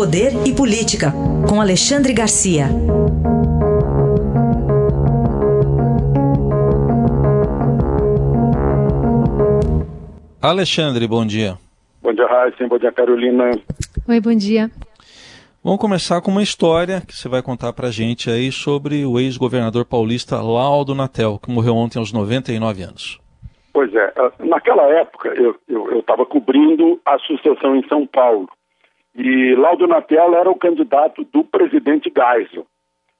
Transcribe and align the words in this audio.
Poder 0.00 0.32
e 0.48 0.56
Política, 0.56 1.12
com 1.46 1.60
Alexandre 1.60 2.14
Garcia. 2.14 2.68
Alexandre, 10.40 11.06
bom 11.06 11.26
dia. 11.26 11.58
Bom 12.00 12.14
dia, 12.14 12.26
Raíssa. 12.26 12.66
Bom 12.66 12.78
dia, 12.78 12.90
Carolina. 12.90 13.50
Oi, 14.08 14.20
bom 14.22 14.34
dia. 14.34 14.70
Vamos 15.62 15.78
começar 15.78 16.22
com 16.22 16.30
uma 16.30 16.42
história 16.42 17.02
que 17.06 17.14
você 17.14 17.28
vai 17.28 17.42
contar 17.42 17.74
pra 17.74 17.90
gente 17.90 18.30
aí 18.30 18.50
sobre 18.50 19.04
o 19.04 19.20
ex-governador 19.20 19.84
paulista 19.84 20.40
Laudo 20.40 20.94
Natel, 20.94 21.38
que 21.38 21.52
morreu 21.52 21.76
ontem 21.76 21.98
aos 21.98 22.10
99 22.10 22.82
anos. 22.84 23.20
Pois 23.70 23.94
é, 23.94 24.14
ah, 24.16 24.32
naquela 24.38 24.88
época 24.98 25.28
eu 25.36 25.54
estava 25.98 26.24
cobrindo 26.24 26.98
a 27.04 27.18
sucessão 27.18 27.76
em 27.76 27.86
São 27.86 28.06
Paulo 28.06 28.48
e 29.14 29.54
Laudo 29.54 29.86
Natel 29.86 30.34
era 30.34 30.50
o 30.50 30.56
candidato 30.56 31.24
do 31.24 31.44
presidente 31.44 32.12
Geisel. 32.14 32.66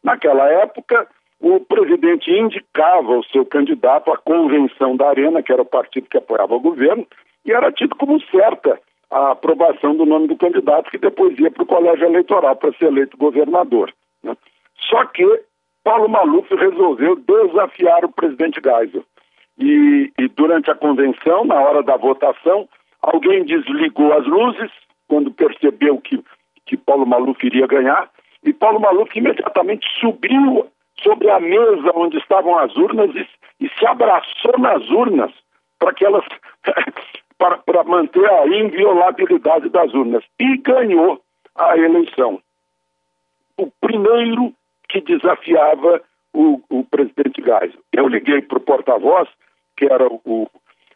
Naquela 0.03 0.49
época, 0.49 1.07
o 1.41 1.61
presidente 1.61 2.31
indicava 2.31 3.19
o 3.19 3.25
seu 3.25 3.45
candidato 3.45 4.13
à 4.13 4.19
convenção 4.19 4.97
da 4.97 5.09
Arena, 5.09 5.43
que 5.43 5.53
era 5.53 5.63
o 5.63 5.67
partido 5.67 6.09
que 6.09 6.19
apoiava 6.19 6.55
o 6.55 6.61
governo, 6.61 7.07
e 7.45 7.53
era 7.53 7.73
tido 7.73 7.97
como 7.97 8.21
certa 8.27 8.79
a 9.11 9.33
aprovação 9.33 9.97
do 9.97 10.07
nome 10.07 10.29
do 10.29 10.37
candidato, 10.37 10.91
que 10.91 10.99
depois 10.99 11.37
ia 11.39 11.51
para 11.51 11.65
o 11.65 11.67
colégio 11.67 12.07
eleitoral 12.07 12.55
para 12.57 12.73
ser 12.75 12.87
eleito 12.87 13.17
governador. 13.17 13.93
Né? 14.23 14.37
Só 14.89 15.05
que 15.07 15.25
Paulo 15.83 16.09
Maluf 16.09 16.55
resolveu 16.55 17.17
desafiar 17.17 18.05
o 18.05 18.13
presidente 18.13 18.61
Geisel. 18.63 19.05
E, 19.59 20.13
e 20.19 20.29
durante 20.29 20.71
a 20.71 20.75
convenção, 20.75 21.45
na 21.45 21.57
hora 21.57 21.83
da 21.83 21.97
votação, 21.97 22.69
alguém 23.03 23.45
desligou 23.45 24.13
as 24.13 24.27
luzes 24.27 24.71
quando 25.09 25.33
percebeu 25.33 25.70
Paulo 27.01 27.07
Maluf 27.07 27.47
iria 27.47 27.67
ganhar, 27.67 28.11
e 28.45 28.53
Paulo 28.53 28.81
Maluf 28.81 29.17
imediatamente 29.17 29.87
subiu 30.01 30.67
sobre 31.03 31.31
a 31.31 31.41
mesa 31.41 31.91
onde 31.95 32.19
estavam 32.19 32.59
as 32.59 32.75
urnas 32.77 33.11
e, 33.15 33.27
e 33.65 33.69
se 33.71 33.87
abraçou 33.87 34.59
nas 34.59 34.87
urnas 34.91 35.33
para 35.79 35.95
que 35.95 36.05
elas 36.05 36.25
para, 37.39 37.85
manter 37.85 38.29
a 38.31 38.47
inviolabilidade 38.47 39.71
das 39.71 39.95
urnas 39.95 40.23
e 40.39 40.59
ganhou 40.59 41.23
a 41.57 41.77
eleição. 41.79 42.39
O 43.57 43.71
primeiro 43.81 44.53
que 44.89 45.01
desafiava 45.01 46.03
o, 46.35 46.61
o 46.69 46.85
presidente 46.85 47.43
Geisel. 47.43 47.81
Eu 47.93 48.09
liguei 48.09 48.43
para 48.43 48.59
o 48.59 48.63
porta-voz, 48.63 49.29
que 49.77 49.87
era 49.87 50.07
o, 50.07 50.21
o, 50.27 50.49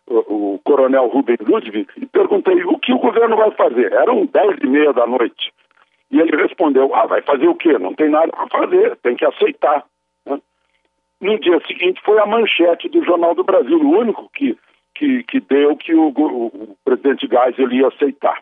o, 0.07 0.61
coronel 0.65 1.09
Rubem 1.09 1.37
Ludwig, 1.41 1.87
e 1.97 2.07
perguntei 2.07 2.63
o 2.65 2.79
que 2.79 2.93
o 2.93 2.99
governo 2.99 3.37
vai 3.37 3.51
fazer. 3.53 3.93
Eram 3.93 4.27
dez 4.27 4.59
e 4.63 4.67
meia 4.67 4.93
da 4.93 5.07
noite. 5.07 5.54
E 6.15 6.21
ele 6.21 6.41
respondeu, 6.41 6.95
ah, 6.95 7.07
vai 7.07 7.21
fazer 7.23 7.49
o 7.49 7.57
quê? 7.57 7.77
Não 7.77 7.93
tem 7.93 8.09
nada 8.09 8.29
para 8.29 8.47
fazer, 8.47 8.97
tem 8.99 9.17
que 9.17 9.25
aceitar. 9.25 9.85
Né? 10.25 10.41
No 11.21 11.41
dia 11.41 11.61
seguinte 11.67 12.01
foi 12.05 12.21
a 12.21 12.25
manchete 12.25 12.89
do 12.89 13.05
Jornal 13.05 13.35
do 13.35 13.43
Brasil, 13.43 13.81
o 13.81 13.99
único 13.99 14.31
que, 14.33 14.57
que, 14.95 15.25
que 15.25 15.41
deu 15.41 15.77
que 15.77 15.93
o, 15.93 16.11
o 16.11 16.77
presidente 16.85 17.27
Geisel 17.27 17.73
ia 17.73 17.89
aceitar. 17.89 18.41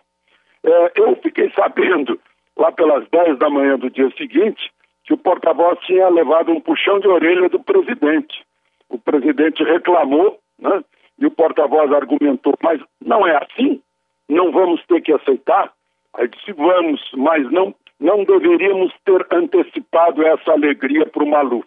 É, 0.63 0.93
eu 0.97 1.17
fiquei 1.23 1.51
sabendo, 1.53 2.21
lá 2.59 2.71
pelas 2.71 3.09
10 3.09 3.39
da 3.39 3.49
manhã 3.49 3.79
do 3.79 3.89
dia 3.89 4.11
seguinte, 4.19 4.71
que 5.05 5.15
o 5.15 5.17
porta-voz 5.17 5.79
tinha 5.87 6.11
levado 6.11 6.53
um 6.53 6.61
puxão 6.61 7.01
de 7.01 7.09
orelha 7.09 7.49
do 7.49 7.59
presidente. 7.59 8.45
O 8.91 8.99
presidente 8.99 9.65
reclamou, 9.65 10.39
né? 10.59 10.85
E 11.19 11.25
o 11.25 11.31
porta-voz 11.31 11.91
argumentou, 11.91 12.53
mas 12.63 12.83
não 13.03 13.27
é 13.27 13.35
assim? 13.35 13.81
Não 14.29 14.53
vamos 14.53 14.85
ter 14.85 15.01
que 15.01 15.11
aceitar? 15.11 15.73
Aí 16.15 16.29
disse, 16.29 16.53
vamos, 16.53 17.01
mas 17.17 17.51
não, 17.51 17.75
não 17.99 18.25
deveríamos 18.25 18.93
ter 19.05 19.27
antecipado 19.31 20.27
essa 20.27 20.53
alegria 20.53 21.07
para 21.07 21.25
o 21.25 21.29
Maluf. 21.29 21.67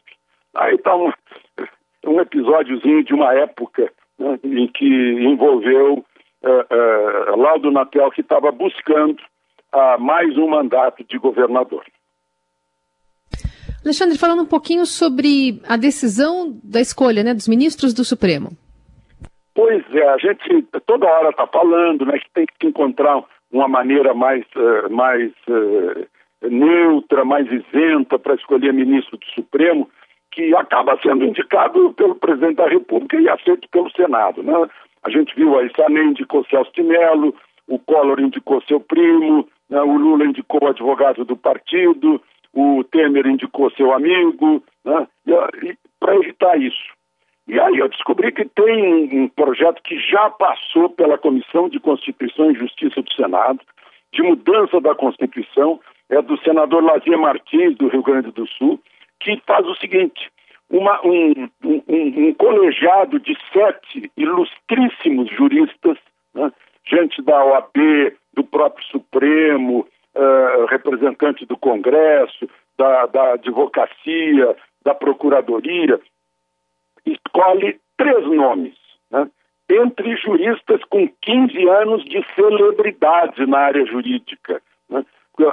Aí 0.56 0.76
está 0.76 0.96
um, 0.96 1.12
um 2.06 2.20
episódiozinho 2.20 3.04
de 3.04 3.14
uma 3.14 3.34
época 3.34 3.92
né, 4.20 4.40
em 4.44 4.68
que 4.68 4.86
envolveu 4.86 6.06
uh, 6.44 7.34
uh, 7.34 7.36
Laudo 7.36 7.72
Natel, 7.72 8.12
que 8.12 8.22
estava 8.22 8.52
buscando 8.52 9.20
uh, 9.74 10.00
mais 10.00 10.38
um 10.38 10.48
mandato 10.48 11.04
de 11.04 11.18
governador. 11.18 11.84
Alexandre, 13.84 14.18
falando 14.18 14.42
um 14.42 14.48
pouquinho 14.48 14.86
sobre 14.86 15.62
a 15.68 15.78
decisão 15.78 16.60
da 16.64 16.82
escolha 16.82 17.24
né, 17.24 17.34
dos 17.34 17.48
ministros 17.48 17.94
do 17.94 18.04
Supremo. 18.04 18.50
Pois 19.54 19.84
é, 19.94 20.08
a 20.10 20.18
gente 20.18 20.64
toda 20.86 21.06
hora 21.06 21.30
está 21.30 21.48
falando 21.48 22.06
né, 22.06 22.18
que 22.18 22.30
tem 22.34 22.46
que 22.60 22.68
encontrar 22.68 23.24
uma 23.56 23.68
maneira 23.70 24.14
mais, 24.14 24.44
uh, 24.56 24.92
mais 24.92 25.32
uh, 25.48 26.06
neutra, 26.50 27.24
mais 27.24 27.48
isenta 27.50 28.20
para 28.20 28.36
escolher 28.36 28.74
ministro 28.74 29.18
do 29.18 29.26
Supremo, 29.28 29.90
que 30.32 30.54
acaba 30.56 31.00
sendo 31.02 31.24
indicado 31.24 31.94
pelo 31.94 32.16
presidente 32.16 32.58
da 32.58 32.68
República 32.68 33.20
e 33.20 33.30
aceito 33.30 33.70
pelo 33.70 33.90
Senado. 33.92 34.44
Né? 34.44 34.54
A 35.04 35.10
gente 35.10 35.34
viu 35.36 35.58
aí, 35.58 35.72
Sané 35.74 36.04
indicou 36.04 36.46
Celso 36.46 36.72
de 36.74 36.84
Mello, 36.84 37.34
o 37.68 37.80
Collor 37.80 38.20
indicou 38.20 38.62
seu 38.64 38.82
primo, 38.82 39.48
né? 39.70 39.82
o 39.82 39.98
Lula 39.98 40.26
indicou 40.26 40.62
o 40.64 40.68
advogado 40.68 41.24
do 41.24 41.38
partido, 41.38 42.22
o 42.54 42.84
Temer 42.84 43.26
indicou 43.26 43.72
seu 43.72 43.94
amigo, 43.94 44.62
né? 44.84 45.08
para 46.00 46.16
evitar 46.18 46.60
isso. 46.60 46.95
Eu 47.78 47.90
descobri 47.90 48.32
que 48.32 48.46
tem 48.46 49.20
um 49.20 49.28
projeto 49.28 49.82
que 49.84 50.00
já 50.00 50.30
passou 50.30 50.90
pela 50.90 51.18
Comissão 51.18 51.68
de 51.68 51.80
Constituição 51.80 52.52
e 52.52 52.56
Justiça 52.56 53.02
do 53.02 53.14
Senado, 53.14 53.60
de 54.14 54.24
mudança 54.24 54.80
da 54.80 54.96
Constituição, 54.96 55.80
é 56.10 56.22
do 56.22 56.38
senador 56.42 56.84
Lazier 56.84 57.18
Martins, 57.18 57.76
do 57.76 57.88
Rio 57.88 58.02
Grande 58.02 58.32
do 58.32 58.48
Sul, 58.48 58.80
que 59.20 59.42
faz 59.46 59.68
o 59.68 59.76
seguinte: 59.76 60.32
uma, 60.70 61.02
um, 61.06 61.50
um, 61.64 61.84
um, 61.88 62.34
colegiado 62.36 63.20
de 63.20 63.36
sete 63.52 64.12
ilustríssimos 64.16 65.30
juristas, 65.32 65.98
né, 66.34 66.52
gente 66.86 67.22
da 67.22 67.44
OAB, 67.44 68.14
do 68.34 68.44
próprio 68.44 68.86
Supremo, 68.88 69.88
uh, 70.16 70.66
representante 70.66 71.46
do 71.46 71.58
Congresso, 71.58 72.48
da, 72.78 73.06
da 73.08 73.34
advocacia, 73.34 74.56
da 74.84 74.94
Procuradoria, 74.94 76.00
escolhe 77.46 77.80
três 77.98 78.26
nomes, 78.28 78.76
né, 79.12 79.30
entre 79.70 80.16
juristas 80.18 80.82
com 80.90 81.08
15 81.22 81.70
anos 81.70 82.04
de 82.06 82.24
celebridade 82.36 83.46
na 83.46 83.60
área 83.60 83.86
jurídica, 83.86 84.62
né, 84.90 85.06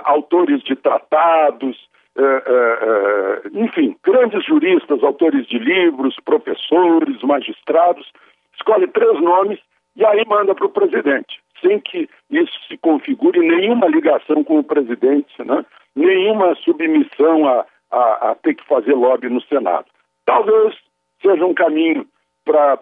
autores 0.04 0.62
de 0.62 0.76
tratados, 0.76 1.76
uh, 2.16 2.22
uh, 2.22 3.58
enfim, 3.58 3.96
grandes 4.04 4.44
juristas, 4.44 5.02
autores 5.02 5.46
de 5.46 5.58
livros, 5.58 6.16
professores, 6.24 7.22
magistrados, 7.22 8.10
escolhe 8.54 8.86
três 8.88 9.20
nomes 9.20 9.58
e 9.96 10.04
aí 10.04 10.24
manda 10.26 10.54
para 10.54 10.66
o 10.66 10.70
presidente, 10.70 11.40
sem 11.60 11.78
que 11.80 12.08
isso 12.30 12.52
se 12.68 12.76
configure 12.78 13.40
nenhuma 13.40 13.86
ligação 13.88 14.42
com 14.44 14.58
o 14.58 14.64
presidente, 14.64 15.42
né? 15.44 15.64
nenhuma 15.94 16.54
submissão 16.56 17.46
a, 17.46 17.66
a, 17.90 18.30
a 18.30 18.34
ter 18.36 18.54
que 18.54 18.66
fazer 18.66 18.94
lobby 18.94 19.28
no 19.28 19.42
Senado. 19.42 19.86
Talvez 20.24 20.74
seja 21.22 21.46
um 21.46 21.54
caminho 21.54 22.06
para 22.44 22.76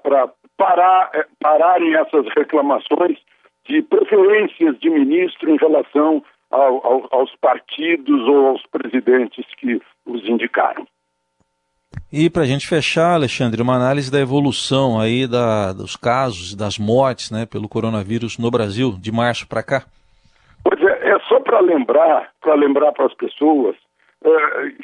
parar, 0.56 1.11
eh, 1.15 1.27
pararem 1.39 1.95
essas 1.95 2.27
reclamações 2.34 3.19
de 3.67 3.83
preferências 3.83 4.78
de 4.81 4.91
ministro 4.91 5.51
em 5.51 5.56
relação 5.56 6.25
ao, 6.51 6.87
ao, 6.87 7.09
aos 7.11 7.34
partidos 7.37 8.27
ou 8.27 8.49
aos 8.49 8.62
presidentes 8.67 9.45
que 9.56 9.81
os 10.06 10.28
indicaram. 10.28 10.87
E 12.12 12.28
para 12.28 12.43
a 12.43 12.47
gente 12.47 12.67
fechar, 12.67 13.15
Alexandre, 13.15 13.62
uma 13.62 13.77
análise 13.77 14.11
da 14.11 14.21
evolução 14.21 15.01
aí 15.01 15.28
da, 15.28 15.72
dos 15.72 15.95
casos, 15.95 16.57
das 16.57 16.78
mortes 16.78 17.31
né, 17.31 17.47
pelo 17.47 17.69
coronavírus 17.69 18.37
no 18.39 18.51
Brasil, 18.51 18.97
de 19.01 19.12
março 19.12 19.47
para 19.47 19.62
cá. 19.62 19.84
Pois 20.65 20.81
é, 20.83 21.11
é 21.11 21.19
só 21.28 21.39
para 21.41 21.60
lembrar, 21.60 22.31
para 22.41 22.54
lembrar 22.54 22.92
para 22.92 23.07
as 23.07 23.15
pessoas 23.15 23.77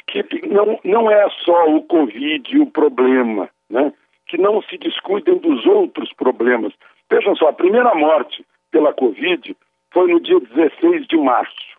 que 0.07 0.47
não, 0.47 0.79
não 0.83 1.11
é 1.11 1.29
só 1.45 1.69
o 1.69 1.83
Covid 1.83 2.59
o 2.59 2.67
problema, 2.67 3.49
né? 3.69 3.93
que 4.27 4.37
não 4.37 4.61
se 4.61 4.77
descuidem 4.77 5.37
dos 5.37 5.65
outros 5.65 6.11
problemas. 6.13 6.73
Vejam 7.09 7.35
só, 7.35 7.49
a 7.49 7.53
primeira 7.53 7.93
morte 7.95 8.45
pela 8.71 8.93
Covid 8.93 9.55
foi 9.91 10.11
no 10.11 10.19
dia 10.19 10.39
16 10.39 11.07
de 11.07 11.17
março. 11.17 11.77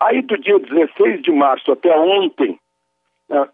Aí, 0.00 0.22
do 0.22 0.38
dia 0.38 0.58
16 0.58 1.22
de 1.22 1.30
março 1.30 1.70
até 1.70 1.94
ontem, 1.94 2.58
né, 3.28 3.46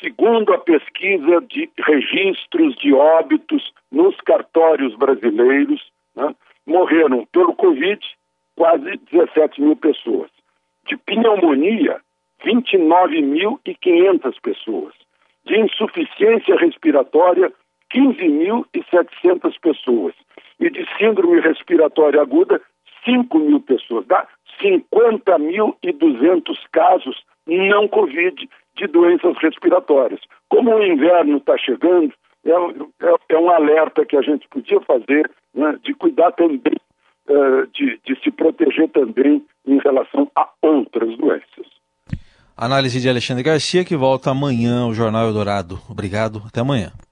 segundo 0.00 0.54
a 0.54 0.58
pesquisa 0.58 1.40
de 1.40 1.68
registros 1.78 2.76
de 2.76 2.94
óbitos 2.94 3.72
nos 3.90 4.16
cartórios 4.20 4.94
brasileiros, 4.94 5.90
né, 6.14 6.34
morreram 6.64 7.26
pelo 7.32 7.54
Covid 7.54 7.98
quase 8.56 8.96
17 9.10 9.60
mil 9.60 9.76
pessoas. 9.76 10.30
De 10.86 10.96
pneumonia, 10.96 12.00
29.500 12.44 14.34
pessoas. 14.42 14.94
De 15.44 15.58
insuficiência 15.58 16.56
respiratória, 16.56 17.52
15.700 17.94 19.54
pessoas. 19.60 20.14
E 20.60 20.70
de 20.70 20.86
síndrome 20.98 21.40
respiratória 21.40 22.20
aguda, 22.20 22.60
5 23.04 23.38
mil 23.38 23.60
pessoas, 23.60 24.06
dá 24.06 24.26
50.200 24.60 26.56
casos 26.72 27.22
não 27.46 27.88
Covid 27.88 28.48
de 28.76 28.86
doenças 28.86 29.36
respiratórias. 29.38 30.20
Como 30.48 30.74
o 30.74 30.84
inverno 30.84 31.38
está 31.38 31.56
chegando, 31.56 32.12
é, 32.44 32.50
é, 32.50 33.14
é, 33.30 33.38
um 33.38 33.50
alerta 33.50 34.04
que 34.04 34.16
a 34.16 34.22
gente 34.22 34.46
podia 34.48 34.80
fazer 34.82 35.30
né, 35.54 35.78
de 35.82 35.94
cuidar 35.94 36.32
também, 36.32 36.76
uh, 37.28 37.66
de, 37.72 37.98
de 38.04 38.20
se 38.22 38.30
proteger 38.30 38.88
também 38.90 39.44
em 39.66 39.78
relação 39.78 40.30
a 40.36 40.48
outras 40.62 41.16
doenças. 41.16 41.47
Análise 42.60 43.00
de 43.00 43.08
Alexandre 43.08 43.44
Garcia, 43.44 43.84
que 43.84 43.96
volta 43.96 44.32
amanhã 44.32 44.80
ao 44.80 44.92
Jornal 44.92 45.28
Eldorado. 45.28 45.80
Obrigado, 45.88 46.42
até 46.44 46.60
amanhã. 46.60 46.88
Até 46.88 46.98
amanhã. 46.98 47.07